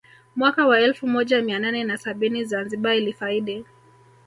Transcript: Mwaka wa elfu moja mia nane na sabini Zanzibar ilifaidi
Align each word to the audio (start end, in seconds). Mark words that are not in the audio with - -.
Mwaka 0.35 0.65
wa 0.67 0.79
elfu 0.79 1.07
moja 1.07 1.41
mia 1.41 1.59
nane 1.59 1.83
na 1.83 1.97
sabini 1.97 2.45
Zanzibar 2.45 2.95
ilifaidi 2.95 3.65